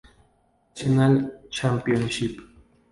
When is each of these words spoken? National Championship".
National 0.73 1.13
Championship". 1.51 2.33